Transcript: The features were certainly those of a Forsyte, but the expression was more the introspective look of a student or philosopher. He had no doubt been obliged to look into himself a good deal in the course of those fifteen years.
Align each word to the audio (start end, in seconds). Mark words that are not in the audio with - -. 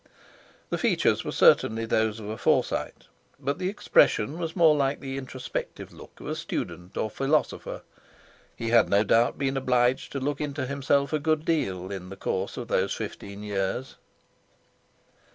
The 0.71 0.79
features 0.79 1.23
were 1.23 1.31
certainly 1.31 1.85
those 1.85 2.19
of 2.19 2.27
a 2.27 2.35
Forsyte, 2.35 3.05
but 3.39 3.59
the 3.59 3.69
expression 3.69 4.39
was 4.39 4.55
more 4.55 4.75
the 4.95 5.15
introspective 5.15 5.91
look 5.93 6.19
of 6.19 6.25
a 6.25 6.35
student 6.35 6.97
or 6.97 7.07
philosopher. 7.07 7.83
He 8.55 8.69
had 8.71 8.89
no 8.89 9.03
doubt 9.03 9.37
been 9.37 9.57
obliged 9.57 10.11
to 10.13 10.19
look 10.19 10.41
into 10.41 10.65
himself 10.65 11.13
a 11.13 11.19
good 11.19 11.45
deal 11.45 11.91
in 11.91 12.09
the 12.09 12.17
course 12.17 12.57
of 12.57 12.67
those 12.67 12.95
fifteen 12.95 13.43
years. 13.43 13.97